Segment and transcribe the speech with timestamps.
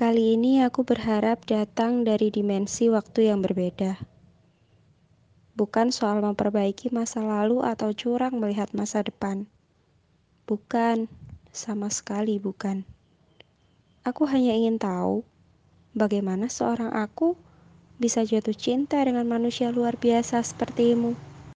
[0.00, 4.00] Kali ini aku berharap datang dari dimensi waktu yang berbeda.
[5.52, 9.44] Bukan soal memperbaiki masa lalu atau curang melihat masa depan.
[10.48, 11.04] Bukan,
[11.52, 12.88] sama sekali bukan.
[14.00, 15.20] Aku hanya ingin tahu
[15.92, 17.36] bagaimana seorang aku
[18.00, 21.12] bisa jatuh cinta dengan manusia luar biasa sepertimu.